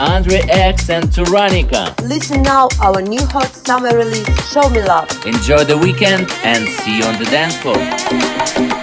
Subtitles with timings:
[0.00, 1.94] Andre X and Turanica.
[2.02, 5.08] Listen now, our new hot summer release, Show Me Love.
[5.26, 8.77] Enjoy the weekend and see you on the dance floor.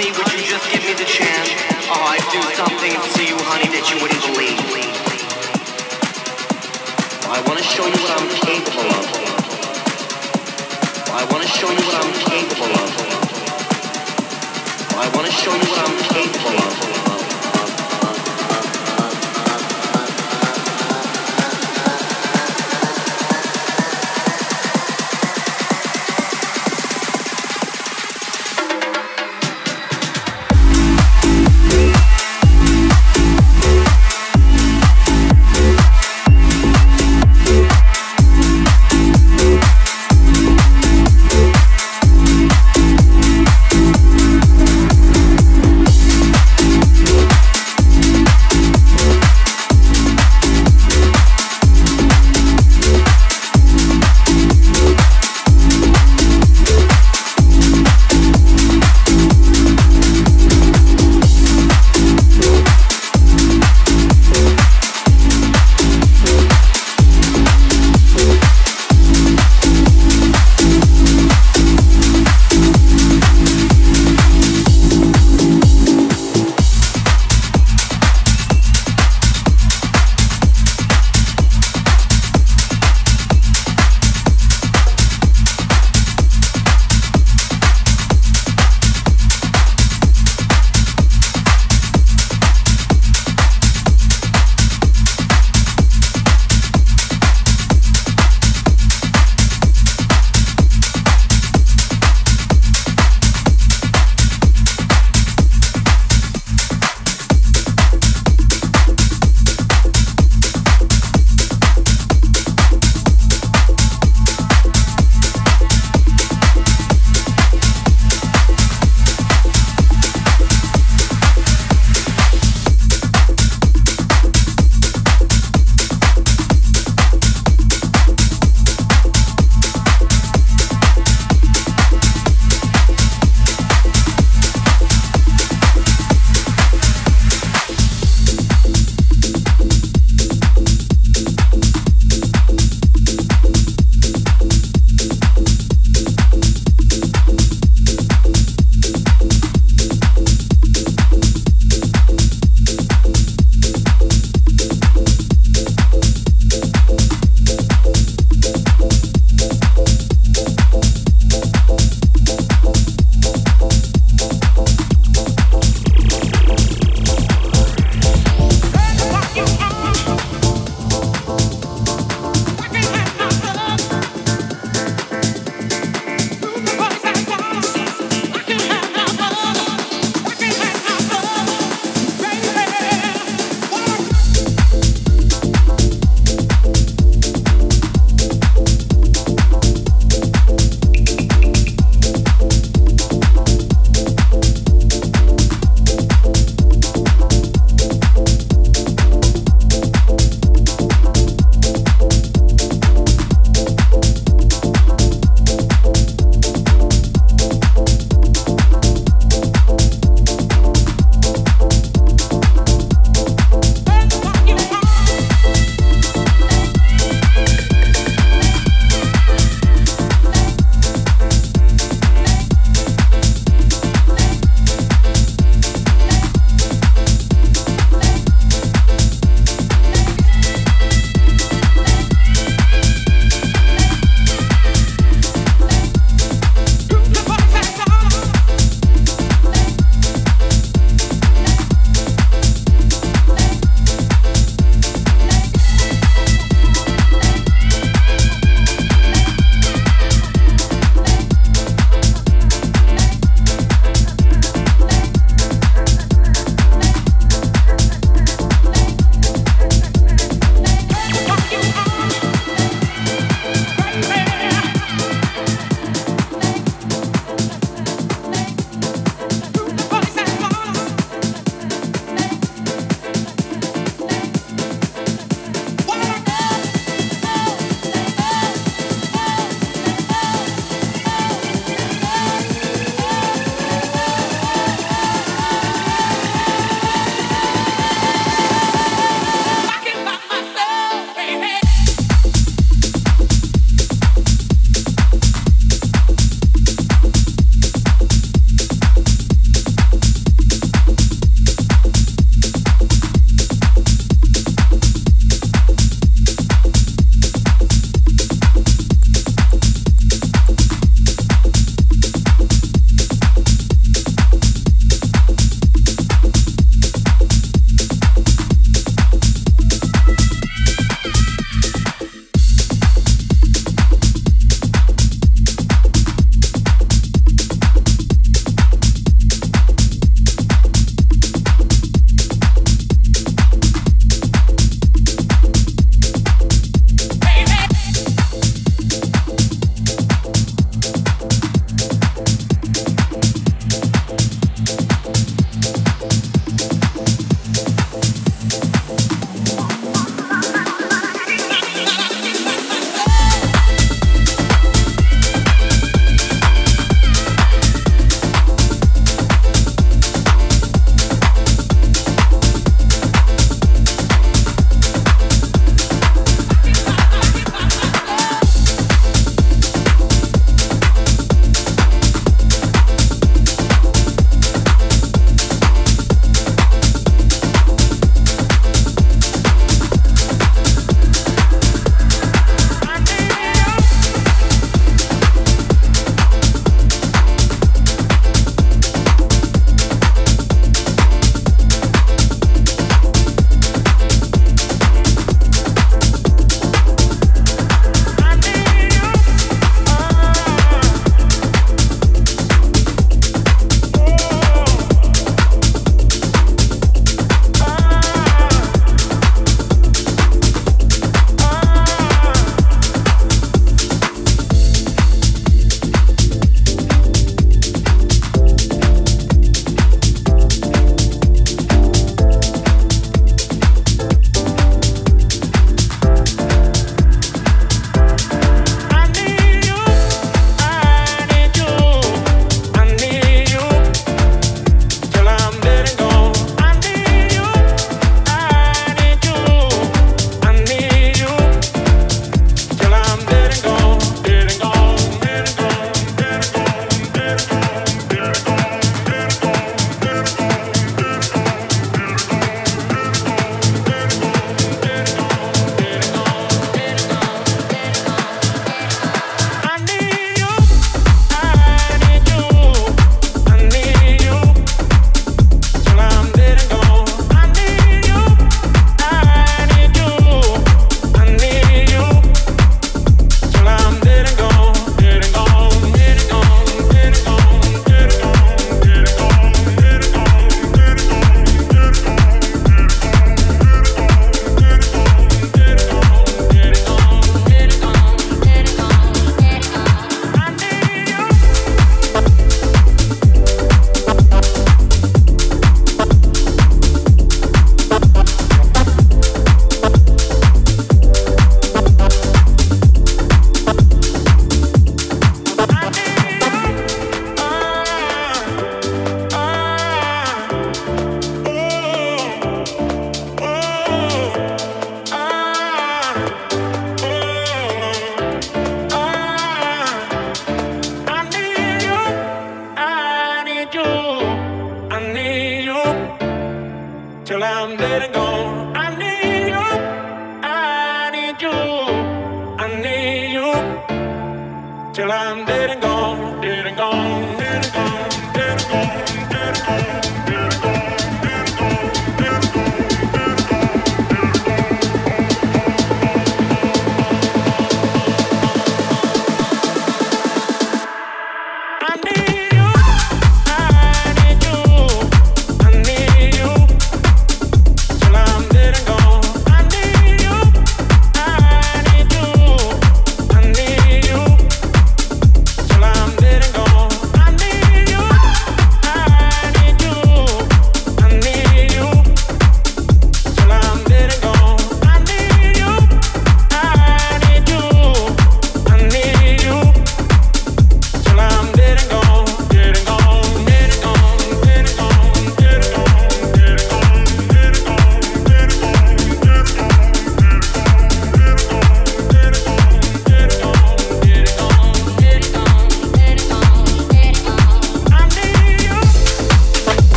[0.00, 1.52] Honey, would you just give me the chance?
[1.92, 4.56] Oh, I'd do something to you, honey, that you wouldn't believe.
[7.28, 9.04] I want to show you what I'm capable of.
[11.12, 12.88] I want to show you what I'm capable of.
[14.96, 15.99] I want to show you what I'm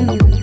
[0.00, 0.39] mm.